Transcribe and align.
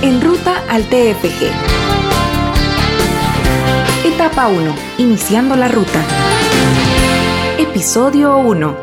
En 0.00 0.20
ruta 0.20 0.62
al 0.68 0.84
TFG. 0.84 1.50
Etapa 4.06 4.46
1. 4.46 4.74
Iniciando 4.98 5.56
la 5.56 5.66
ruta. 5.66 6.04
Episodio 7.58 8.38
1. 8.38 8.76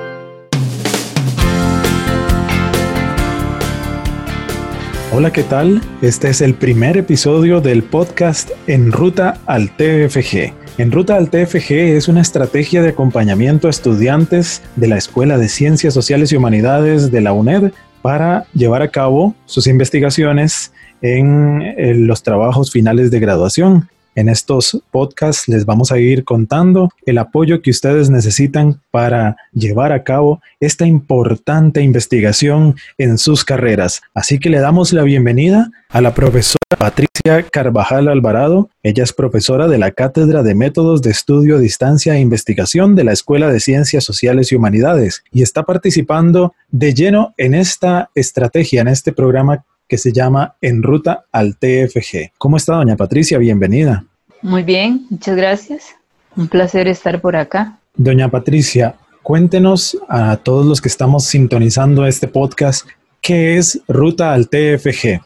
Hola, 5.13 5.31
¿qué 5.31 5.43
tal? 5.43 5.81
Este 6.01 6.27
es 6.31 6.41
el 6.41 6.53
primer 6.53 6.97
episodio 6.97 7.61
del 7.61 7.83
podcast 7.83 8.51
En 8.67 8.91
Ruta 8.91 9.39
al 9.45 9.69
TFG. 9.69 10.53
En 10.77 10.91
Ruta 10.91 11.15
al 11.15 11.29
TFG 11.29 11.71
es 11.95 12.09
una 12.09 12.19
estrategia 12.19 12.81
de 12.81 12.89
acompañamiento 12.89 13.67
a 13.67 13.69
estudiantes 13.69 14.63
de 14.75 14.89
la 14.89 14.97
Escuela 14.97 15.37
de 15.37 15.47
Ciencias 15.47 15.93
Sociales 15.93 16.33
y 16.33 16.35
Humanidades 16.35 17.09
de 17.09 17.21
la 17.21 17.31
UNED 17.31 17.71
para 18.01 18.45
llevar 18.53 18.83
a 18.83 18.89
cabo 18.89 19.33
sus 19.45 19.65
investigaciones 19.65 20.73
en, 21.05 22.07
los 22.07 22.23
trabajos 22.23 22.71
finales 22.71 23.11
de 23.11 23.19
graduación. 23.19 23.89
En 24.15 24.29
estos 24.29 24.81
podcasts 24.91 25.49
les 25.49 25.65
vamos 25.65 25.91
a 25.91 25.99
ir 25.99 26.23
contando 26.23 26.89
el 27.05 27.17
apoyo 27.17 27.61
que 27.61 27.69
ustedes 27.69 28.09
necesitan 28.09 28.79
para 28.89 29.35
llevar 29.51 29.91
a 29.91 30.03
cabo 30.03 30.41
esta 30.61 30.87
importante 30.87 31.81
investigación 31.81 32.75
en 32.97 33.17
sus 33.17 33.43
carreras. 33.43 34.01
Así 34.13 34.39
que 34.39 34.49
le 34.49 34.59
damos 34.59 34.93
la 34.93 35.03
bienvenida 35.03 35.69
a 35.89 35.99
la 35.99 36.13
profesora 36.13 36.61
Patricia 36.79 37.43
Carvajal 37.51 38.07
Alvarado. 38.07 38.69
Ella 38.83 39.03
es 39.03 39.11
profesora 39.11 39.67
de 39.67 39.79
la 39.79 39.91
Cátedra 39.91 40.43
de 40.43 40.55
Métodos 40.55 41.01
de 41.01 41.11
Estudio 41.11 41.59
Distancia 41.59 42.15
e 42.15 42.21
Investigación 42.21 42.95
de 42.95 43.03
la 43.03 43.11
Escuela 43.11 43.51
de 43.51 43.59
Ciencias 43.59 44.05
Sociales 44.05 44.49
y 44.51 44.55
Humanidades 44.55 45.25
y 45.33 45.41
está 45.41 45.63
participando 45.63 46.53
de 46.71 46.93
lleno 46.93 47.33
en 47.35 47.53
esta 47.53 48.11
estrategia, 48.15 48.79
en 48.79 48.87
este 48.87 49.11
programa 49.11 49.65
que 49.87 49.97
se 49.97 50.11
llama 50.11 50.55
En 50.61 50.83
Ruta 50.83 51.25
al 51.31 51.57
TFG. 51.57 52.31
¿Cómo 52.37 52.57
está, 52.57 52.75
doña 52.75 52.95
Patricia? 52.95 53.37
Bienvenida. 53.37 54.03
Muy 54.41 54.63
bien, 54.63 55.05
muchas 55.09 55.35
gracias. 55.35 55.95
Un 56.35 56.47
placer 56.47 56.87
estar 56.87 57.21
por 57.21 57.35
acá. 57.35 57.77
Doña 57.95 58.29
Patricia, 58.29 58.95
cuéntenos 59.23 59.97
a 60.09 60.37
todos 60.37 60.65
los 60.65 60.81
que 60.81 60.89
estamos 60.89 61.25
sintonizando 61.25 62.05
este 62.05 62.27
podcast, 62.27 62.87
¿qué 63.21 63.57
es 63.57 63.81
Ruta 63.87 64.33
al 64.33 64.49
TFG? 64.49 65.21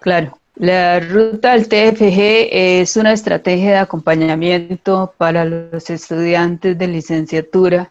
Claro, 0.00 0.38
la 0.56 1.00
Ruta 1.00 1.52
al 1.52 1.66
TFG 1.66 2.48
es 2.50 2.96
una 2.96 3.12
estrategia 3.12 3.70
de 3.70 3.78
acompañamiento 3.78 5.14
para 5.16 5.44
los 5.44 5.88
estudiantes 5.88 6.76
de 6.76 6.86
licenciatura 6.86 7.90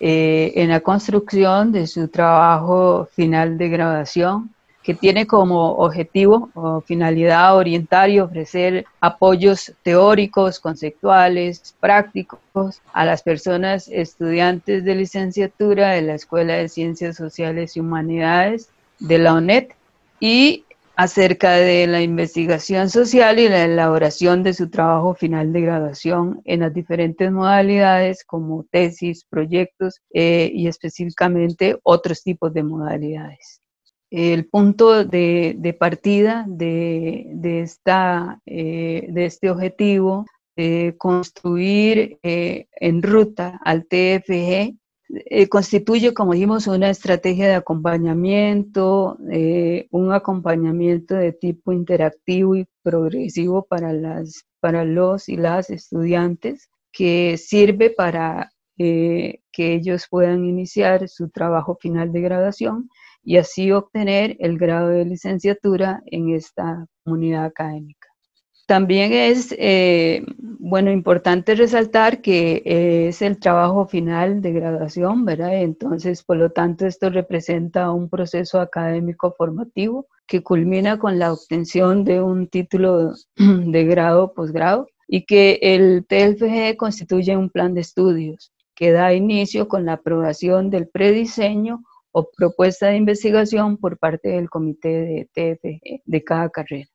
eh, 0.00 0.52
en 0.56 0.70
la 0.70 0.80
construcción 0.80 1.72
de 1.72 1.86
su 1.86 2.08
trabajo 2.08 3.06
final 3.14 3.58
de 3.58 3.68
graduación 3.68 4.50
que 4.82 4.94
tiene 4.94 5.26
como 5.26 5.72
objetivo 5.76 6.50
o 6.54 6.80
finalidad 6.80 7.56
orientar 7.56 8.08
y 8.10 8.20
ofrecer 8.20 8.86
apoyos 9.00 9.72
teóricos, 9.82 10.58
conceptuales, 10.58 11.74
prácticos 11.80 12.80
a 12.92 13.04
las 13.04 13.22
personas 13.22 13.88
estudiantes 13.88 14.84
de 14.84 14.94
licenciatura 14.94 15.90
de 15.90 16.02
la 16.02 16.14
Escuela 16.14 16.54
de 16.54 16.68
Ciencias 16.68 17.16
Sociales 17.16 17.76
y 17.76 17.80
Humanidades 17.80 18.70
de 18.98 19.18
la 19.18 19.34
ONET 19.34 19.74
y 20.18 20.64
acerca 20.96 21.52
de 21.52 21.86
la 21.86 22.02
investigación 22.02 22.90
social 22.90 23.38
y 23.38 23.48
la 23.48 23.64
elaboración 23.64 24.42
de 24.42 24.52
su 24.52 24.68
trabajo 24.68 25.14
final 25.14 25.52
de 25.52 25.62
graduación 25.62 26.42
en 26.44 26.60
las 26.60 26.74
diferentes 26.74 27.30
modalidades 27.32 28.24
como 28.24 28.64
tesis, 28.64 29.24
proyectos 29.24 30.00
eh, 30.12 30.50
y 30.52 30.68
específicamente 30.68 31.78
otros 31.84 32.22
tipos 32.22 32.52
de 32.52 32.64
modalidades 32.64 33.60
el 34.10 34.46
punto 34.46 35.04
de, 35.04 35.76
partida 35.78 36.46
eh, 36.58 37.26
de 37.32 39.24
este 39.24 39.50
objetivo 39.50 40.26
de 40.56 40.94
construir 40.98 42.18
eh, 42.22 42.66
en 42.72 43.02
ruta 43.02 43.60
al 43.64 43.86
TFG 43.86 44.74
eh, 45.08 45.48
constituye, 45.48 46.12
como 46.12 46.34
dijimos, 46.34 46.66
una 46.66 46.90
estrategia 46.90 47.48
de 47.48 47.54
acompañamiento, 47.54 49.16
un 49.90 50.12
acompañamiento 50.12 51.14
de 51.14 51.32
tipo 51.32 51.72
interactivo 51.72 52.56
y 52.56 52.66
progresivo 52.82 53.64
para, 53.64 53.92
para 54.60 54.84
los 54.84 55.28
y 55.28 55.36
las 55.36 55.70
estudiantes 55.70 56.68
que 56.92 57.36
sirve 57.38 57.90
para 57.90 58.52
que 58.76 59.42
ellos 59.58 60.06
puedan 60.08 60.44
iniciar 60.44 61.08
su 61.08 61.28
trabajo 61.28 61.76
final 61.80 62.12
de 62.12 62.20
graduación 62.22 62.88
y 63.22 63.36
así 63.36 63.70
obtener 63.72 64.36
el 64.40 64.58
grado 64.58 64.88
de 64.88 65.04
licenciatura 65.04 66.02
en 66.06 66.34
esta 66.34 66.86
comunidad 67.04 67.44
académica. 67.44 68.08
También 68.66 69.12
es, 69.12 69.52
eh, 69.58 70.24
bueno, 70.60 70.92
importante 70.92 71.56
resaltar 71.56 72.22
que 72.22 72.62
es 72.64 73.20
el 73.20 73.40
trabajo 73.40 73.88
final 73.88 74.40
de 74.40 74.52
graduación, 74.52 75.24
¿verdad? 75.24 75.60
Entonces, 75.60 76.22
por 76.22 76.36
lo 76.36 76.50
tanto, 76.50 76.86
esto 76.86 77.10
representa 77.10 77.90
un 77.90 78.08
proceso 78.08 78.60
académico 78.60 79.34
formativo 79.36 80.06
que 80.28 80.44
culmina 80.44 81.00
con 81.00 81.18
la 81.18 81.32
obtención 81.32 82.04
de 82.04 82.22
un 82.22 82.46
título 82.46 83.14
de 83.36 83.84
grado 83.86 84.32
posgrado 84.34 84.86
y 85.08 85.26
que 85.26 85.58
el 85.60 86.06
TFG 86.06 86.76
constituye 86.76 87.36
un 87.36 87.50
plan 87.50 87.74
de 87.74 87.80
estudios 87.80 88.52
que 88.76 88.92
da 88.92 89.12
inicio 89.12 89.66
con 89.66 89.84
la 89.84 89.94
aprobación 89.94 90.70
del 90.70 90.86
prediseño 90.88 91.82
o 92.12 92.30
propuesta 92.30 92.88
de 92.88 92.96
investigación 92.96 93.76
por 93.76 93.98
parte 93.98 94.30
del 94.30 94.50
comité 94.50 94.88
de 94.88 95.28
TFG 95.32 96.02
de 96.04 96.24
cada 96.24 96.50
carrera. 96.50 96.86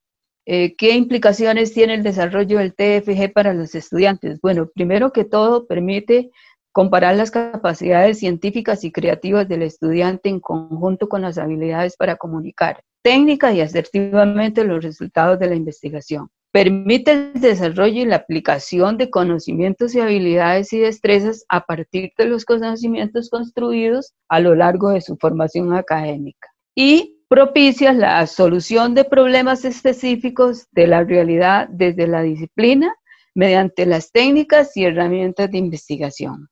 Eh, 0.47 0.75
¿Qué 0.75 0.91
implicaciones 0.91 1.73
tiene 1.73 1.95
el 1.95 2.03
desarrollo 2.03 2.59
del 2.59 2.75
TFG 2.75 3.33
para 3.33 3.53
los 3.53 3.73
estudiantes? 3.73 4.39
Bueno, 4.41 4.69
primero 4.73 5.11
que 5.11 5.25
todo, 5.25 5.65
permite 5.65 6.29
comparar 6.71 7.15
las 7.15 7.31
capacidades 7.31 8.19
científicas 8.19 8.83
y 8.83 8.91
creativas 8.91 9.47
del 9.47 9.63
estudiante 9.63 10.29
en 10.29 10.39
conjunto 10.39 11.09
con 11.09 11.21
las 11.21 11.37
habilidades 11.37 11.95
para 11.95 12.17
comunicar 12.17 12.81
técnica 13.01 13.53
y 13.53 13.61
asertivamente 13.61 14.63
los 14.65 14.83
resultados 14.83 15.39
de 15.39 15.47
la 15.47 15.55
investigación. 15.55 16.29
Permite 16.55 17.11
el 17.11 17.41
desarrollo 17.41 18.03
y 18.03 18.05
la 18.05 18.15
aplicación 18.15 18.97
de 18.97 19.09
conocimientos 19.09 19.93
y 19.93 19.99
habilidades 19.99 20.71
y 20.71 20.79
destrezas 20.79 21.43
a 21.49 21.65
partir 21.65 22.13
de 22.17 22.27
los 22.27 22.45
conocimientos 22.45 23.29
construidos 23.29 24.13
a 24.29 24.39
lo 24.39 24.55
largo 24.55 24.91
de 24.91 25.01
su 25.01 25.17
formación 25.17 25.73
académica. 25.73 26.47
Y 26.73 27.17
propicia 27.27 27.91
la 27.91 28.25
solución 28.25 28.93
de 28.93 29.03
problemas 29.03 29.65
específicos 29.65 30.67
de 30.71 30.87
la 30.87 31.03
realidad 31.03 31.67
desde 31.69 32.07
la 32.07 32.21
disciplina 32.21 32.95
mediante 33.33 33.85
las 33.85 34.13
técnicas 34.13 34.77
y 34.77 34.85
herramientas 34.85 35.51
de 35.51 35.57
investigación. 35.57 36.47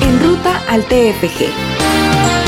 En 0.00 0.20
ruta 0.20 0.62
al 0.68 0.84
TFG. 0.84 2.39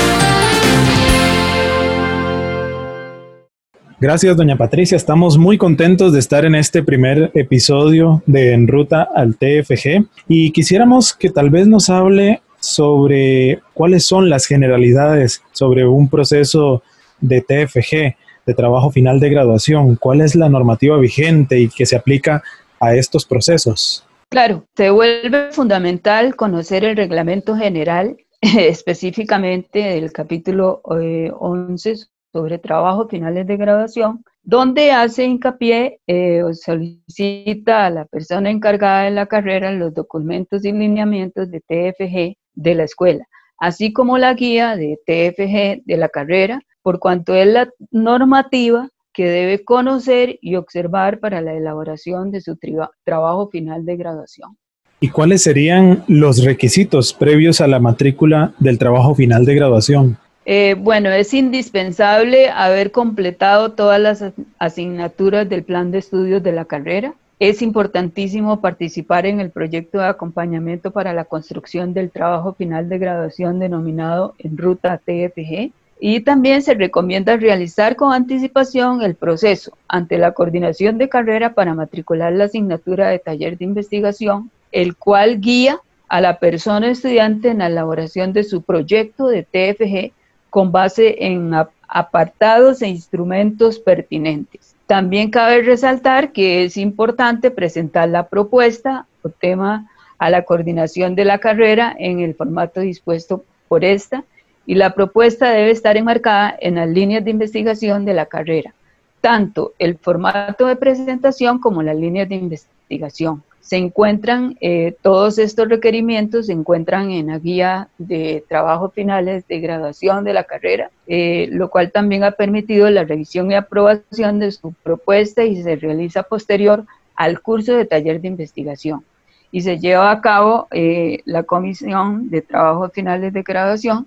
Gracias, 4.03 4.37
doña 4.37 4.57
Patricia. 4.57 4.97
Estamos 4.97 5.39
muy 5.39 5.59
contentos 5.59 6.13
de 6.13 6.19
estar 6.19 6.45
en 6.45 6.57
este 6.57 6.83
primer 6.83 7.31
episodio 7.35 8.21
de 8.27 8.53
En 8.53 8.67
Ruta 8.67 9.07
al 9.15 9.37
TFG 9.37 10.07
y 10.27 10.51
quisiéramos 10.51 11.13
que 11.13 11.31
tal 11.31 11.51
vez 11.51 11.69
nos 11.69 11.89
hable 11.89 12.43
sobre 12.59 13.61
cuáles 13.75 14.05
son 14.05 14.29
las 14.29 14.47
generalidades 14.47 15.45
sobre 15.53 15.87
un 15.87 16.09
proceso 16.09 16.83
de 17.21 17.43
TFG, 17.43 18.17
de 18.45 18.55
trabajo 18.57 18.91
final 18.91 19.21
de 19.21 19.31
graduación, 19.31 19.95
cuál 19.95 20.21
es 20.21 20.35
la 20.35 20.49
normativa 20.49 20.99
vigente 20.99 21.61
y 21.61 21.69
que 21.69 21.87
se 21.87 21.95
aplica 21.95 22.43
a 22.81 22.97
estos 22.97 23.25
procesos. 23.25 24.05
Claro, 24.31 24.65
se 24.77 24.91
vuelve 24.91 25.53
fundamental 25.53 26.35
conocer 26.35 26.85
el 26.85 26.97
reglamento 26.97 27.55
general 27.55 28.17
específicamente 28.41 29.79
del 29.79 30.11
capítulo 30.11 30.81
11 30.83 31.91
eh, 31.91 31.97
sobre 32.33 32.59
trabajo 32.59 33.09
finales 33.09 33.47
de 33.47 33.57
graduación, 33.57 34.25
donde 34.43 34.91
hace 34.91 35.25
hincapié 35.25 36.01
eh, 36.07 36.43
o 36.43 36.55
solicita 36.55 37.87
a 37.87 37.91
la 37.91 38.05
persona 38.07 38.51
encargada 38.51 39.05
de 39.05 39.11
la 39.11 39.27
carrera 39.27 39.71
los 39.73 39.95
documentos 39.95 40.65
y 40.65 40.73
lineamientos 40.73 41.51
de 41.51 41.61
TFG 41.61 42.37
de 42.55 42.75
la 42.75 42.85
escuela, 42.85 43.27
así 43.59 43.93
como 43.93 44.19
la 44.19 44.35
guía 44.35 44.77
de 44.77 44.99
TFG 45.07 45.85
de 45.85 45.97
la 45.97 46.09
carrera, 46.09 46.61
por 46.83 46.99
cuanto 46.99 47.35
es 47.35 47.47
la 47.47 47.71
normativa 47.91 48.89
que 49.13 49.27
debe 49.27 49.63
conocer 49.63 50.39
y 50.41 50.57
observar 50.57 51.21
para 51.21 51.41
la 51.43 51.55
elaboración 51.55 52.31
de 52.31 52.41
su 52.41 52.59
trabajo 53.05 53.49
final 53.51 53.85
de 53.85 53.97
graduación. 53.97 54.57
¿Y 55.01 55.09
cuáles 55.09 55.43
serían 55.43 56.05
los 56.07 56.45
requisitos 56.45 57.13
previos 57.13 57.61
a 57.61 57.67
la 57.67 57.81
matrícula 57.81 58.55
del 58.59 58.79
trabajo 58.79 59.15
final 59.15 59.45
de 59.45 59.55
graduación? 59.55 60.17
Eh, 60.45 60.75
bueno, 60.77 61.11
es 61.11 61.33
indispensable 61.35 62.49
haber 62.51 62.91
completado 62.91 63.73
todas 63.73 64.01
las 64.01 64.25
asignaturas 64.59 65.49
del 65.49 65.63
plan 65.63 65.91
de 65.91 65.99
estudios 65.99 66.43
de 66.43 66.53
la 66.53 66.65
carrera. 66.65 67.15
Es 67.39 67.63
importantísimo 67.63 68.61
participar 68.61 69.27
en 69.27 69.41
el 69.41 69.51
proyecto 69.51 69.99
de 69.99 70.07
acompañamiento 70.07 70.91
para 70.91 71.13
la 71.13 71.25
construcción 71.25 71.95
del 71.95 72.11
trabajo 72.11 72.55
final 72.55 72.89
de 72.89 72.99
graduación 72.99 73.59
denominado 73.59 74.35
en 74.39 74.57
ruta 74.59 74.99
TFG. 74.99 75.73
Y 76.01 76.21
también 76.21 76.63
se 76.63 76.75
recomienda 76.75 77.37
realizar 77.37 77.95
con 77.95 78.13
anticipación 78.13 79.03
el 79.03 79.15
proceso 79.15 79.77
ante 79.87 80.19
la 80.19 80.33
coordinación 80.33 80.99
de 80.99 81.09
carrera 81.09 81.55
para 81.55 81.75
matricular 81.75 82.33
la 82.33 82.45
asignatura 82.45 83.09
de 83.09 83.21
taller 83.21 83.57
de 83.57 83.65
investigación, 83.65 84.51
el 84.73 84.97
cual 84.97 85.41
guía 85.41 85.79
a 86.09 86.21
la 86.21 86.41
persona 86.41 86.91
estudiante 86.91 87.49
en 87.49 87.59
la 87.59 87.69
elaboración 87.69 88.33
de 88.33 88.43
su 88.43 88.63
proyecto 88.63 89.29
de 89.29 89.45
TFG 89.45 90.13
con 90.53 90.71
base 90.71 91.17
en 91.19 91.51
apartados 91.89 92.83
e 92.83 92.89
instrumentos 92.89 93.79
pertinentes. 93.79 94.77
También 94.85 95.31
cabe 95.31 95.63
resaltar 95.63 96.33
que 96.33 96.65
es 96.65 96.77
importante 96.77 97.51
presentar 97.51 98.11
la 98.11 98.29
propuesta 98.29 99.07
o 99.23 99.31
tema 99.31 99.89
a 100.19 100.29
la 100.29 100.43
coordinación 100.43 101.15
de 101.15 101.25
la 101.25 101.39
carrera 101.39 101.97
en 101.99 102.21
el 102.21 102.35
formato 102.35 102.83
dispuesto 102.83 103.47
por 103.67 103.83
esta 103.83 104.25
y 104.67 104.75
la 104.75 104.95
propuesta 104.95 105.49
debe 105.49 105.71
estar 105.71 105.97
enmarcada 105.97 106.55
en 106.61 106.75
las 106.75 106.89
líneas 106.91 107.25
de 107.25 107.31
investigación 107.31 108.05
de 108.05 108.13
la 108.13 108.27
carrera, 108.27 108.75
tanto 109.23 109.73
el 109.79 109.97
formato 109.97 110.67
de 110.67 110.77
presentación 110.77 111.61
como 111.61 111.83
las 111.83 111.97
líneas 111.97 112.29
de 112.29 112.35
investigación. 112.35 113.43
Se 113.63 113.77
encuentran, 113.77 114.57
eh, 114.61 114.97
todos 115.03 115.39
estos 115.39 115.69
requerimientos 115.69 116.47
se 116.47 116.53
encuentran 116.53 117.13
en 117.13 117.29
la 117.29 117.39
guía 117.39 117.89
de 117.97 118.45
trabajos 118.49 118.93
finales 118.93 119.47
de 119.47 119.61
graduación 119.61 120.25
de 120.25 120.35
la 120.35 120.43
carrera, 120.45 120.91
eh, 121.07 121.49
lo 121.51 121.71
cual 121.71 121.93
también 121.93 122.25
ha 122.25 122.33
permitido 122.33 122.91
la 122.91 123.05
revisión 123.05 123.51
y 123.51 123.55
aprobación 123.55 124.41
de 124.41 124.51
su 124.51 124.73
propuesta 124.83 125.45
y 125.45 125.63
se 125.63 125.77
realiza 125.77 126.25
posterior 126.25 126.85
al 127.15 127.41
curso 127.41 127.75
de 127.75 127.85
taller 127.85 128.21
de 128.21 128.29
investigación. 128.29 129.05
Y 129.53 129.61
se 129.61 129.79
lleva 129.79 130.11
a 130.11 130.21
cabo 130.21 130.67
eh, 130.73 131.21
la 131.25 131.45
comisión 131.45 132.31
de 132.31 132.43
trabajos 132.43 132.91
finales 132.93 133.33
de 133.33 133.43
graduación 133.43 134.07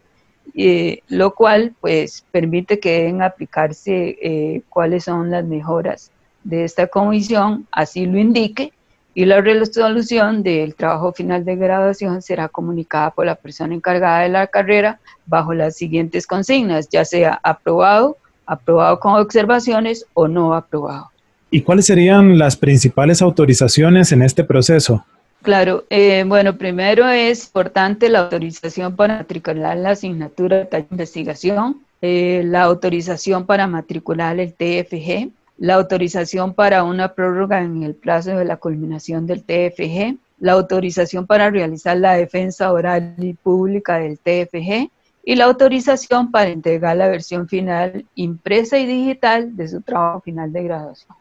lo 1.10 1.34
cual 1.34 1.74
pues 1.81 2.24
permite 2.31 2.80
que 2.80 3.00
deben 3.00 3.22
aplicarse 3.22 4.63
cuáles 4.69 5.04
son 5.04 5.31
las 5.31 5.44
mejoras 5.44 6.12
de 6.46 6.63
esta 6.63 6.88
comisión, 6.88 7.68
así 7.72 8.06
lo 8.06 8.19
indique, 8.19 8.72
y 9.16 9.24
la 9.24 9.40
resolución 9.40 10.44
del 10.44 10.76
trabajo 10.76 11.14
final 11.14 11.46
de 11.46 11.56
graduación 11.56 12.22
será 12.22 12.50
comunicada 12.50 13.12
por 13.12 13.26
la 13.26 13.36
persona 13.36 13.74
encargada 13.74 14.20
de 14.20 14.30
la 14.30 14.48
carrera 14.48 15.00
bajo 15.26 15.54
las 15.54 15.78
siguientes 15.78 16.28
consignas, 16.28 16.90
ya 16.90 17.06
sea 17.06 17.40
aprobado, 17.42 18.18
aprobado 18.46 19.00
con 19.00 19.14
observaciones 19.14 20.06
o 20.14 20.28
no 20.28 20.54
aprobado. 20.54 21.10
¿Y 21.50 21.62
cuáles 21.62 21.86
serían 21.86 22.38
las 22.38 22.58
principales 22.58 23.22
autorizaciones 23.22 24.12
en 24.12 24.22
este 24.22 24.44
proceso? 24.44 25.06
Claro, 25.42 25.86
eh, 25.90 26.26
bueno, 26.28 26.58
primero 26.58 27.08
es 27.08 27.46
importante 27.46 28.10
la 28.10 28.20
autorización 28.20 28.98
para 28.98 29.20
matricular 29.20 29.78
la 29.78 29.92
asignatura 29.92 30.66
de 30.66 30.86
investigación, 30.92 31.78
eh, 32.02 32.42
la 32.44 32.64
autorización 32.64 33.46
para 33.46 33.66
matricular 33.66 34.38
el 34.40 34.54
TFG, 34.54 35.30
la 35.57 35.75
autorización 35.75 36.54
para 36.54 36.84
una 36.84 37.13
prórroga 37.13 37.62
en 37.62 37.84
el 37.84 37.96
plazo 37.96 38.38
de 38.38 38.46
la 38.46 38.57
culminación 38.57 39.25
del 39.25 39.44
TFG, 39.44 40.18
la 40.40 40.54
autorización 40.54 41.25
para 41.25 41.50
realizar 41.50 41.98
la 41.98 42.13
defensa 42.13 42.72
oral 42.72 43.16
y 43.18 43.34
pública 43.34 43.98
del 43.98 44.19
TFG 44.19 44.90
y 45.24 45.36
la 45.36 45.46
autorización 45.46 46.31
para 46.31 46.50
entregar 46.50 46.98
la 46.98 47.07
versión 47.07 47.48
final 47.48 48.06
impresa 48.16 48.78
y 48.78 48.86
digital 48.86 49.56
de 49.56 49.68
su 49.68 49.81
trabajo 49.81 50.22
final 50.22 50.52
de 50.52 50.63
graduación. 50.63 51.16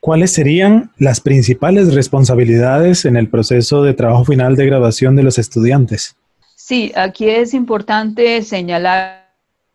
¿Cuáles 0.00 0.32
serían 0.32 0.90
las 0.98 1.20
principales 1.20 1.94
responsabilidades 1.94 3.06
en 3.06 3.16
el 3.16 3.30
proceso 3.30 3.82
de 3.82 3.94
trabajo 3.94 4.26
final 4.26 4.54
de 4.54 4.66
graduación 4.66 5.16
de 5.16 5.22
los 5.22 5.38
estudiantes? 5.38 6.14
Sí, 6.54 6.92
aquí 6.94 7.30
es 7.30 7.54
importante 7.54 8.42
señalar 8.42 9.23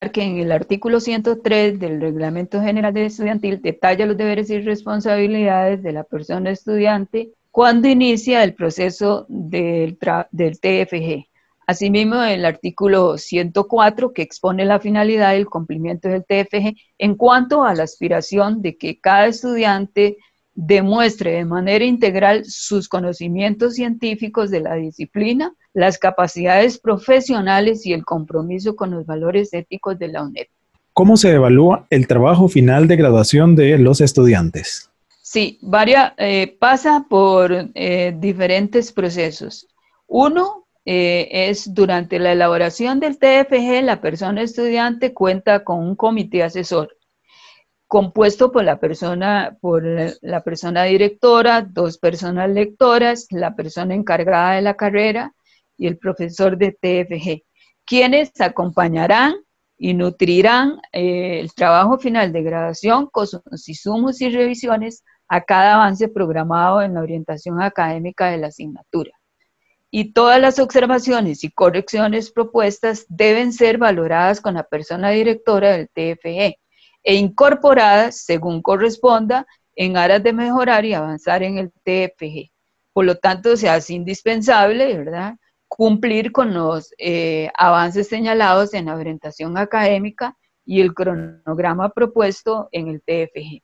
que 0.08 0.24
en 0.24 0.38
el 0.38 0.52
artículo 0.54 1.02
103 1.02 1.78
del 1.78 2.00
Reglamento 2.00 2.62
General 2.62 2.94
de 2.94 3.06
Estudiantil 3.06 3.62
detalla 3.62 4.06
los 4.06 4.16
deberes 4.16 4.50
y 4.50 4.62
responsabilidades 4.62 5.84
de 5.84 5.92
la 5.92 6.06
persona 6.06 6.52
estudiante 6.52 7.34
cuando 7.52 7.90
inicia 7.90 8.44
el 8.44 8.54
proceso 8.54 9.26
del, 9.28 9.98
del 10.32 10.60
TFG. 10.60 11.28
Asimismo, 11.68 12.24
el 12.24 12.46
artículo 12.46 13.18
104 13.18 14.14
que 14.14 14.22
expone 14.22 14.64
la 14.64 14.80
finalidad 14.80 15.34
del 15.34 15.48
cumplimiento 15.48 16.08
del 16.08 16.24
TFG 16.24 16.76
en 16.98 17.16
cuanto 17.16 17.66
a 17.66 17.76
la 17.76 17.84
aspiración 17.84 18.62
de 18.62 18.78
que 18.78 19.00
cada 19.02 19.28
estudiante 19.28 20.18
demuestre 20.56 21.34
de 21.34 21.46
manera 21.46 21.84
integral 21.84 22.46
sus 22.46 22.88
conocimientos 22.88 23.76
científicos 23.76 24.50
de 24.50 24.62
la 24.62 24.76
disciplina, 24.76 25.54
las 25.80 25.98
capacidades 25.98 26.78
profesionales 26.78 27.86
y 27.86 27.94
el 27.94 28.04
compromiso 28.04 28.76
con 28.76 28.92
los 28.92 29.06
valores 29.06 29.54
éticos 29.54 29.98
de 29.98 30.10
la 30.10 30.24
UNED. 30.24 30.48
¿Cómo 30.92 31.16
se 31.16 31.32
evalúa 31.32 31.88
el 31.90 32.06
trabajo 32.06 32.50
final 32.50 32.90
de 32.90 32.98
graduación 32.98 33.56
de 33.56 33.78
los 33.78 34.02
estudiantes? 34.02 34.92
Sí, 35.22 35.58
varia, 35.62 36.16
eh, 36.18 36.58
pasa 36.60 37.06
por 37.10 37.70
eh, 37.74 38.14
diferentes 38.20 38.92
procesos. 38.92 39.68
Uno 40.06 40.66
eh, 40.84 41.30
es 41.32 41.74
durante 41.74 42.20
la 42.20 42.34
elaboración 42.34 43.00
del 43.00 43.18
TFG, 43.18 43.82
la 43.82 44.02
persona 44.02 44.42
estudiante 44.42 45.14
cuenta 45.14 45.64
con 45.64 45.80
un 45.80 45.96
comité 45.96 46.44
asesor 46.44 46.98
compuesto 47.88 48.52
por 48.52 48.66
la 48.66 48.80
persona, 48.80 49.58
por 49.62 49.84
la 50.22 50.44
persona 50.44 50.84
directora, 50.84 51.62
dos 51.62 51.98
personas 51.98 52.50
lectoras, 52.50 53.28
la 53.32 53.56
persona 53.56 53.96
encargada 53.96 54.56
de 54.56 54.62
la 54.62 54.76
carrera 54.76 55.34
y 55.80 55.88
el 55.88 55.98
profesor 55.98 56.58
de 56.58 56.74
TFG, 56.74 57.44
quienes 57.86 58.40
acompañarán 58.40 59.34
y 59.78 59.96
nutrirán 59.96 60.80
eh, 60.92 61.40
el 61.40 61.54
trabajo 61.54 61.98
final 61.98 62.32
de 62.32 62.44
graduación 62.44 63.08
con 63.08 63.26
sus 63.26 64.22
y 64.22 64.30
revisiones 64.30 65.04
a 65.28 65.42
cada 65.42 65.76
avance 65.76 66.08
programado 66.10 66.84
en 66.84 66.94
la 66.94 67.02
orientación 67.02 67.62
académica 67.62 68.28
de 68.28 68.38
la 68.38 68.48
asignatura 68.48 69.12
y 69.92 70.14
todas 70.14 70.40
las 70.40 70.60
observaciones 70.60 71.44
y 71.44 71.50
correcciones 71.50 72.32
propuestas 72.32 73.06
deben 73.10 73.54
ser 73.54 73.78
valoradas 73.78 74.42
con 74.42 74.54
la 74.54 74.64
persona 74.64 75.10
directora 75.10 75.72
del 75.72 75.90
TFE 75.90 76.60
e 77.04 77.16
incorporadas 77.16 78.24
según 78.24 78.62
corresponda 78.62 79.48
en 79.76 79.98
aras 79.98 80.22
de 80.22 80.34
mejorar 80.34 80.86
y 80.86 80.94
avanzar 80.94 81.42
en 81.42 81.58
el 81.58 81.72
TFG. 81.72 82.52
Por 82.94 83.06
lo 83.06 83.16
tanto, 83.16 83.56
se 83.56 83.70
hace 83.70 83.94
indispensable, 83.94 84.98
¿verdad?, 84.98 85.36
cumplir 85.70 86.34
con 86.34 86.54
los 86.54 86.94
eh, 86.98 87.50
avances 87.58 88.10
señalados 88.10 88.74
en 88.74 88.88
la 88.88 88.96
orientación 88.96 89.58
académica 89.58 90.36
y 90.66 90.82
el 90.82 90.94
cronograma 90.94 91.90
propuesto 91.90 92.68
en 92.74 92.90
el 92.90 93.02
TFG. 93.02 93.62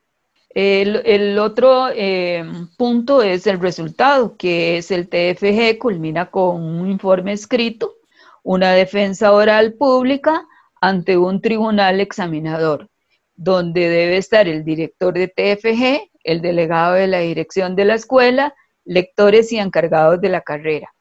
El, 0.55 1.37
otro 1.37 1.89
eh, 1.93 2.45
punto 2.77 3.21
es 3.21 3.45
el 3.45 3.59
resultado, 3.59 4.38
que 4.38 4.77
es 4.77 4.89
el 4.89 5.09
TFG, 5.09 5.77
culmina 5.77 6.31
con 6.31 6.62
un 6.63 6.89
informe 6.89 7.33
escrito, 7.33 7.95
una 8.41 8.71
defensa 8.71 9.33
oral 9.33 9.74
pública 9.74 10.47
ante 10.79 11.17
un 11.17 11.41
tribunal 11.41 12.00
examinador, 12.00 12.88
donde 13.35 13.89
debe 13.89 14.15
estar 14.15 14.47
el 14.47 14.63
director 14.63 15.13
de 15.13 15.27
TFG, 15.27 16.09
el 16.24 16.41
delegado 16.41 16.93
de 16.93 17.07
la 17.07 17.19
dirección 17.19 17.75
de 17.75 17.83
la 17.83 17.95
escuela, 17.95 18.55
lectores 18.85 19.51
y 19.51 19.57
encargados 19.57 20.21
de 20.21 20.29
la 20.29 20.39
carrera. 20.39 20.94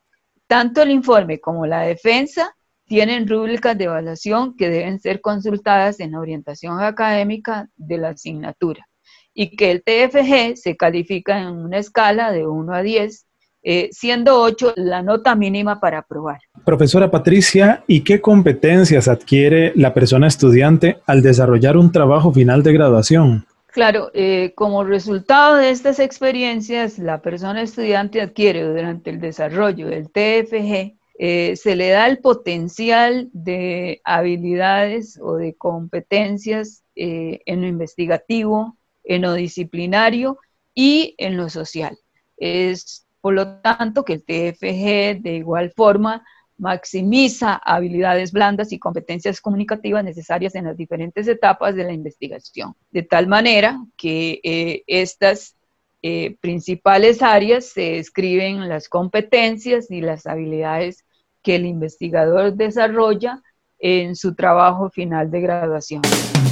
Tanto 0.46 0.82
el 0.82 0.90
informe 0.90 1.40
como 1.40 1.66
la 1.66 1.82
defensa 1.82 2.54
tienen 2.86 3.26
rúbricas 3.26 3.76
de 3.78 3.84
evaluación 3.84 4.56
que 4.56 4.68
deben 4.68 5.00
ser 5.00 5.20
consultadas 5.20 6.00
en 6.00 6.12
la 6.12 6.20
orientación 6.20 6.80
académica 6.80 7.68
de 7.76 7.98
la 7.98 8.10
asignatura 8.10 8.86
y 9.32 9.56
que 9.56 9.70
el 9.70 9.82
TFG 9.82 10.56
se 10.56 10.76
califica 10.76 11.40
en 11.40 11.48
una 11.48 11.78
escala 11.78 12.30
de 12.30 12.46
1 12.46 12.72
a 12.72 12.82
10, 12.82 13.26
eh, 13.64 13.88
siendo 13.90 14.40
8 14.40 14.74
la 14.76 15.02
nota 15.02 15.34
mínima 15.34 15.80
para 15.80 15.98
aprobar. 15.98 16.38
Profesora 16.64 17.10
Patricia, 17.10 17.82
¿y 17.86 18.02
qué 18.02 18.20
competencias 18.20 19.08
adquiere 19.08 19.72
la 19.74 19.92
persona 19.92 20.28
estudiante 20.28 20.98
al 21.06 21.22
desarrollar 21.22 21.76
un 21.76 21.90
trabajo 21.90 22.32
final 22.32 22.62
de 22.62 22.72
graduación? 22.74 23.46
Claro, 23.74 24.12
eh, 24.14 24.52
como 24.54 24.84
resultado 24.84 25.56
de 25.56 25.70
estas 25.70 25.98
experiencias, 25.98 26.96
la 26.96 27.20
persona 27.20 27.60
estudiante 27.60 28.20
adquiere 28.20 28.62
durante 28.62 29.10
el 29.10 29.18
desarrollo 29.20 29.88
del 29.88 30.12
TFG, 30.12 30.96
eh, 31.18 31.56
se 31.56 31.74
le 31.74 31.88
da 31.88 32.06
el 32.06 32.20
potencial 32.20 33.30
de 33.32 34.00
habilidades 34.04 35.18
o 35.20 35.34
de 35.34 35.56
competencias 35.56 36.84
en 36.94 37.62
lo 37.62 37.66
investigativo, 37.66 38.78
en 39.02 39.22
lo 39.22 39.34
disciplinario 39.34 40.38
y 40.72 41.16
en 41.18 41.36
lo 41.36 41.48
social. 41.48 41.98
Es 42.36 43.08
por 43.20 43.34
lo 43.34 43.60
tanto 43.60 44.04
que 44.04 44.12
el 44.12 44.24
TFG 44.24 45.20
de 45.20 45.34
igual 45.34 45.72
forma 45.72 46.24
maximiza 46.56 47.54
habilidades 47.54 48.32
blandas 48.32 48.72
y 48.72 48.78
competencias 48.78 49.40
comunicativas 49.40 50.04
necesarias 50.04 50.54
en 50.54 50.66
las 50.66 50.76
diferentes 50.76 51.26
etapas 51.26 51.74
de 51.74 51.84
la 51.84 51.92
investigación, 51.92 52.74
de 52.90 53.02
tal 53.02 53.26
manera 53.26 53.78
que 53.96 54.40
eh, 54.44 54.82
estas 54.86 55.56
eh, 56.02 56.36
principales 56.40 57.22
áreas 57.22 57.66
se 57.66 57.92
describen 57.92 58.68
las 58.68 58.88
competencias 58.88 59.90
y 59.90 60.00
las 60.00 60.26
habilidades 60.26 61.04
que 61.42 61.56
el 61.56 61.66
investigador 61.66 62.54
desarrolla 62.54 63.42
en 63.78 64.14
su 64.14 64.34
trabajo 64.34 64.90
final 64.90 65.30
de 65.30 65.40
graduación. 65.40 66.02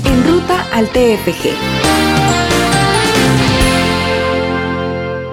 En 0.04 0.24
ruta 0.24 0.66
al 0.72 0.88
TFG. 0.88 1.82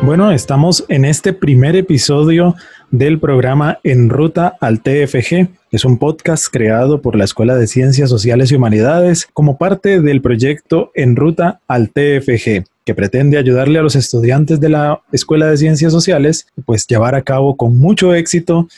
Bueno, 0.02 0.32
estamos 0.32 0.86
en 0.88 1.04
este 1.04 1.34
primer 1.34 1.76
episodio 1.76 2.56
del 2.90 3.20
programa 3.20 3.80
En 3.84 4.10
Ruta 4.10 4.56
al 4.62 4.82
TFG. 4.82 5.50
Es 5.72 5.84
un 5.84 5.98
podcast 5.98 6.48
creado 6.50 7.02
por 7.02 7.18
la 7.18 7.26
Escuela 7.26 7.56
de 7.56 7.68
Ciencias 7.68 8.10
Sociales 8.10 8.50
y 8.52 8.56
Humanidades 8.56 9.28
como 9.34 9.58
parte 9.58 10.00
del 10.00 10.22
proyecto 10.22 10.92
En 10.96 11.18
Ruta 11.18 11.60
al 11.68 11.90
TFG, 11.90 12.64
que 12.86 12.96
pretende 12.96 13.38
ayudarle 13.38 13.78
a 13.78 13.84
los 13.84 13.98
estudiantes 13.98 14.62
de 14.62 14.70
la 14.70 15.02
Escuela 15.12 15.48
de 15.48 15.58
Ciencias 15.58 15.92
Sociales, 15.92 16.48
pues 16.66 16.88
llevar 16.88 17.14
a 17.14 17.22
cabo 17.22 17.58
con 17.58 17.78
mucho 17.78 18.16
éxito 18.16 18.70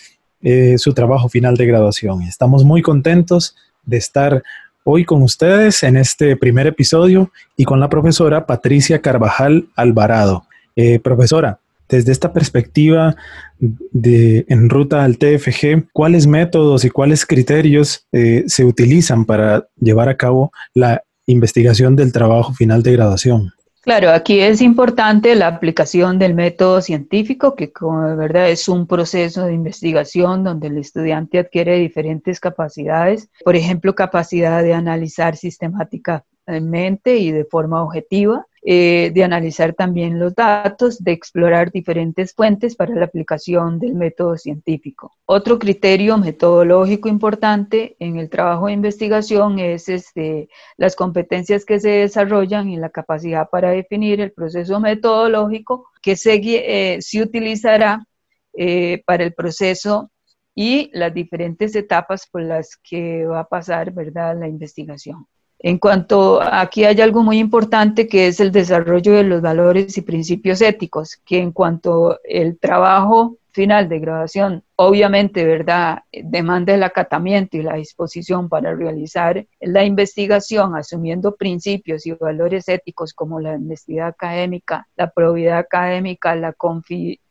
eh, 0.42 0.80
su 0.80 0.92
trabajo 0.94 1.30
final 1.30 1.56
de 1.56 1.68
graduación. 1.68 2.24
Estamos 2.24 2.66
muy 2.66 2.82
contentos 2.82 3.56
de 3.86 3.98
estar 3.98 4.42
hoy 4.84 5.06
con 5.06 5.22
ustedes 5.22 5.84
en 5.84 5.98
este 5.98 6.36
primer 6.36 6.66
episodio 6.66 7.32
y 7.56 7.64
con 7.64 7.80
la 7.80 7.90
profesora 7.90 8.48
Patricia 8.48 9.02
Carvajal 9.02 9.68
Alvarado. 9.76 10.46
Eh, 10.76 11.00
profesora, 11.00 11.60
desde 11.90 12.12
esta 12.12 12.32
perspectiva 12.32 13.16
de 13.60 14.46
en 14.48 14.70
ruta 14.70 15.04
al 15.04 15.18
TFG, 15.18 15.92
¿cuáles 15.92 16.26
métodos 16.26 16.86
y 16.86 16.90
cuáles 16.90 17.26
criterios 17.26 18.08
eh, 18.12 18.44
se 18.48 18.64
utilizan 18.64 19.26
para 19.26 19.68
llevar 19.80 20.10
a 20.10 20.18
cabo 20.18 20.52
la 20.74 21.04
investigación 21.26 21.96
del 21.96 22.12
trabajo 22.14 22.54
final 22.54 22.82
de 22.82 22.94
graduación? 22.94 23.54
Claro, 23.82 24.12
aquí 24.12 24.40
es 24.40 24.62
importante 24.62 25.34
la 25.34 25.48
aplicación 25.48 26.20
del 26.20 26.36
método 26.36 26.82
científico, 26.82 27.56
que 27.56 27.72
como 27.74 28.16
verdad 28.16 28.52
es 28.52 28.70
un 28.70 28.86
proceso 28.86 29.46
de 29.46 29.56
investigación 29.56 30.44
donde 30.44 30.68
el 30.68 30.78
estudiante 30.78 31.40
adquiere 31.40 31.80
diferentes 31.80 32.40
capacidades, 32.40 33.30
por 33.44 33.56
ejemplo, 33.56 33.96
capacidad 33.96 34.62
de 34.62 34.76
analizar 34.76 35.36
sistemáticamente 35.36 37.18
y 37.18 37.32
de 37.32 37.44
forma 37.44 37.84
objetiva, 37.84 38.46
eh, 38.64 39.10
de 39.12 39.24
analizar 39.24 39.74
también 39.74 40.20
los 40.20 40.36
datos, 40.36 41.04
de 41.04 41.14
explorar 41.14 41.72
diferentes 41.72 42.34
fuentes 42.34 42.76
para 42.76 42.94
la 42.94 43.06
aplicación 43.06 43.80
del 43.80 43.96
método 43.96 44.38
científico. 44.38 45.14
Otro 45.26 45.58
criterio 45.58 46.20
metodológico 46.20 47.10
importante 47.10 47.96
en 47.98 48.18
el 48.18 48.30
trabajo 48.30 48.68
de 48.68 48.74
investigación 48.74 49.58
es 49.58 49.90
este, 49.90 50.48
las 50.78 50.96
competencias 50.96 51.66
que 51.66 51.80
se 51.80 51.90
desarrollan 51.90 52.70
y 52.70 52.78
la 52.78 52.90
capacidad 52.90 53.50
para 53.50 53.72
definir 53.72 54.22
el 54.22 54.32
proceso 54.32 54.80
metodológico 54.80 55.88
que 56.02 56.16
se, 56.16 56.36
eh, 56.36 57.02
se 57.02 57.22
utilizará 57.22 58.06
eh, 58.54 59.02
para 59.06 59.24
el 59.24 59.34
proceso 59.34 60.12
y 60.54 60.92
las 60.94 61.14
diferentes 61.14 61.76
etapas 61.76 62.28
por 62.30 62.44
las 62.44 62.78
que 62.78 63.26
va 63.26 63.40
a 63.40 63.48
pasar 63.48 63.92
¿verdad? 63.92 64.38
la 64.40 64.48
investigación. 64.48 65.26
En 65.64 65.78
cuanto 65.78 66.42
aquí 66.42 66.86
hay 66.86 67.00
algo 67.02 67.22
muy 67.22 67.38
importante 67.38 68.08
que 68.08 68.26
es 68.26 68.40
el 68.40 68.52
desarrollo 68.52 69.14
de 69.14 69.24
los 69.24 69.42
valores 69.44 69.96
y 69.96 70.02
principios 70.02 70.60
éticos, 70.60 71.18
que 71.24 71.38
en 71.38 71.52
cuanto 71.52 72.20
el 72.24 72.58
trabajo 72.58 73.38
final 73.52 73.88
de 73.88 74.00
graduación, 74.00 74.64
obviamente, 74.76 75.46
¿verdad?, 75.46 76.00
demanda 76.12 76.74
el 76.74 76.82
acatamiento 76.82 77.58
y 77.58 77.62
la 77.62 77.76
disposición 77.76 78.50
para 78.50 78.74
realizar 78.74 79.46
la 79.60 79.84
investigación 79.84 80.76
asumiendo 80.76 81.36
principios 81.36 82.08
y 82.08 82.14
valores 82.14 82.68
éticos 82.68 83.14
como 83.14 83.40
la 83.40 83.52
honestidad 83.52 84.08
académica, 84.08 84.88
la 84.96 85.12
probidad 85.12 85.60
académica, 85.60 86.34
la 86.36 86.56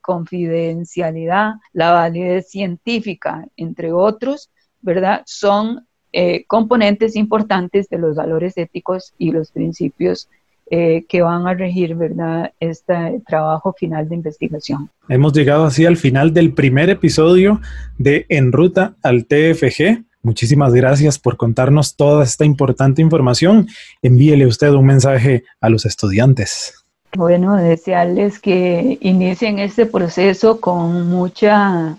confidencialidad, 0.02 1.54
la 1.72 1.92
validez 1.92 2.48
científica, 2.48 3.44
entre 3.56 3.92
otros, 3.92 4.50
¿verdad?, 4.82 5.22
son 5.26 5.84
eh, 6.12 6.44
componentes 6.46 7.16
importantes 7.16 7.88
de 7.88 7.98
los 7.98 8.16
valores 8.16 8.56
éticos 8.56 9.14
y 9.18 9.30
los 9.30 9.50
principios 9.50 10.28
eh, 10.72 11.04
que 11.08 11.22
van 11.22 11.48
a 11.48 11.54
regir 11.54 11.96
¿verdad? 11.96 12.52
este 12.60 13.20
trabajo 13.26 13.72
final 13.72 14.08
de 14.08 14.14
investigación. 14.14 14.88
Hemos 15.08 15.32
llegado 15.32 15.64
así 15.64 15.84
al 15.84 15.96
final 15.96 16.32
del 16.32 16.52
primer 16.52 16.90
episodio 16.90 17.60
de 17.98 18.24
En 18.28 18.52
Ruta 18.52 18.94
al 19.02 19.26
TFG. 19.26 20.04
Muchísimas 20.22 20.72
gracias 20.72 21.18
por 21.18 21.36
contarnos 21.36 21.96
toda 21.96 22.22
esta 22.22 22.44
importante 22.44 23.02
información. 23.02 23.66
Envíele 24.00 24.46
usted 24.46 24.70
un 24.70 24.86
mensaje 24.86 25.44
a 25.60 25.70
los 25.70 25.86
estudiantes. 25.86 26.74
Bueno, 27.16 27.56
desearles 27.56 28.38
que 28.38 28.96
inicien 29.00 29.58
este 29.58 29.86
proceso 29.86 30.60
con 30.60 31.08
mucha 31.08 31.96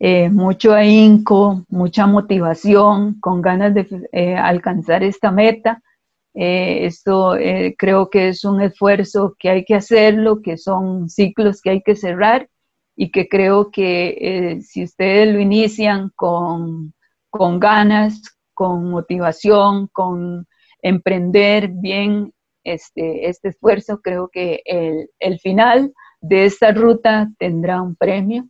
eh, 0.00 0.30
mucho 0.30 0.74
ahínco, 0.74 1.64
mucha 1.68 2.06
motivación, 2.06 3.18
con 3.20 3.42
ganas 3.42 3.74
de 3.74 4.08
eh, 4.12 4.36
alcanzar 4.36 5.02
esta 5.02 5.32
meta. 5.32 5.82
Eh, 6.34 6.86
esto 6.86 7.34
creo 7.76 8.10
que 8.10 8.28
es 8.28 8.44
un 8.44 8.60
esfuerzo 8.62 9.34
que 9.38 9.50
hay 9.50 9.64
que 9.64 9.74
hacerlo, 9.74 10.40
que 10.40 10.56
son 10.56 11.08
ciclos 11.08 11.60
que 11.60 11.70
hay 11.70 11.82
que 11.82 11.96
cerrar 11.96 12.48
y 12.96 13.10
que 13.10 13.28
creo 13.28 13.70
que 13.72 14.60
si 14.62 14.84
ustedes 14.84 15.32
lo 15.32 15.40
inician 15.40 16.12
con, 16.14 16.94
con 17.30 17.58
ganas, 17.58 18.22
con 18.54 18.90
motivación, 18.90 19.88
con 19.88 20.46
emprender 20.80 21.68
bien 21.68 22.32
este, 22.62 23.28
este 23.28 23.48
esfuerzo, 23.48 24.00
creo 24.00 24.28
que 24.28 24.60
el, 24.64 25.10
el 25.18 25.40
final 25.40 25.92
de 26.20 26.44
esta 26.44 26.70
ruta 26.72 27.28
tendrá 27.38 27.82
un 27.82 27.96
premio 27.96 28.48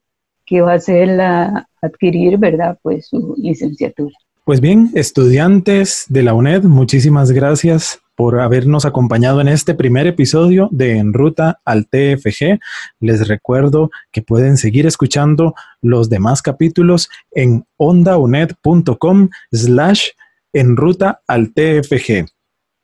que 0.49 0.61
va 0.61 0.75
a 0.75 0.81
ser 0.81 1.09
la, 1.09 1.69
adquirir, 1.83 2.39
¿verdad? 2.39 2.79
Pues 2.83 3.09
su 3.09 3.35
licenciatura. 3.37 4.15
Pues 4.45 4.61
bien, 4.61 4.91
estudiantes 4.95 6.07
de 6.09 6.23
la 6.23 6.33
UNED, 6.33 6.63
muchísimas 6.63 7.31
gracias 7.33 8.01
por 8.17 8.41
habernos 8.41 8.85
acompañado 8.85 9.41
en 9.41 9.49
este 9.49 9.75
primer 9.75 10.07
episodio 10.07 10.69
de 10.73 10.97
En 10.97 11.13
Ruta 11.13 11.61
al 11.65 11.87
TFG. 11.87 12.59
Les 12.99 13.29
recuerdo 13.29 13.91
que 14.11 14.23
pueden 14.23 14.57
seguir 14.57 14.87
escuchando 14.87 15.55
los 15.83 16.09
demás 16.09 16.43
capítulos 16.43 17.11
en 17.31 17.65
ondauned.com 17.77 19.29
slash 19.53 20.09
en 20.53 20.77
ruta 20.77 21.21
al 21.27 21.53
TFG. 21.53 22.27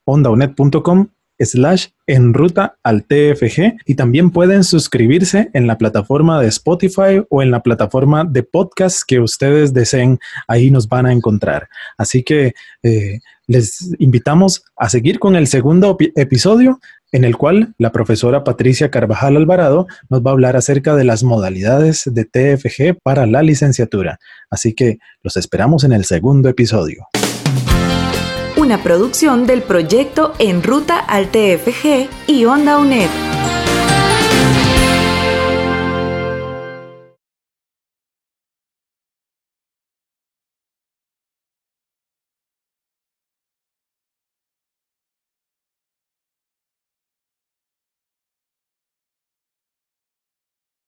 ondaunet.com 0.04 1.09
slash 1.38 1.88
en 2.07 2.35
ruta 2.35 2.76
al 2.83 3.05
TFG 3.05 3.76
y 3.87 3.95
también 3.95 4.31
pueden 4.31 4.64
suscribirse 4.64 5.50
en 5.53 5.67
la 5.67 5.79
plataforma 5.79 6.41
de 6.41 6.49
Spotify 6.49 7.23
o 7.29 7.43
en 7.43 7.50
la 7.50 7.62
plataforma 7.62 8.25
de 8.25 8.43
podcast 8.43 9.03
que 9.07 9.21
ustedes 9.21 9.73
deseen. 9.73 10.19
Ahí 10.49 10.71
nos 10.71 10.88
van 10.88 11.07
a 11.07 11.12
encontrar. 11.12 11.69
Así 11.97 12.23
que 12.23 12.55
eh, 12.83 13.21
les 13.47 13.95
invitamos 13.99 14.64
a 14.76 14.88
seguir 14.88 15.19
con 15.19 15.37
el 15.37 15.47
segundo 15.47 15.97
episodio 16.17 16.81
en 17.12 17.25
el 17.25 17.37
cual 17.37 17.75
la 17.79 17.93
profesora 17.93 18.43
Patricia 18.43 18.91
Carvajal 18.91 19.37
Alvarado 19.37 19.87
nos 20.09 20.21
va 20.23 20.31
a 20.31 20.33
hablar 20.33 20.57
acerca 20.57 20.97
de 20.97 21.05
las 21.05 21.23
modalidades 21.23 22.03
de 22.07 22.25
TFG 22.25 22.99
para 23.03 23.26
la 23.26 23.43
licenciatura. 23.43 24.19
Así 24.50 24.75
que 24.75 24.99
los 25.23 25.37
esperamos 25.37 25.85
en 25.85 25.93
el 25.93 26.05
segundo 26.05 26.49
episodio 26.49 27.07
una 28.64 28.83
producción 28.83 29.47
del 29.47 29.62
proyecto 29.62 30.33
En 30.38 30.62
Ruta 30.62 30.99
al 30.99 31.28
TFG 31.28 32.09
y 32.26 32.47
Onda 32.47 32.78
UNED. 32.78 33.34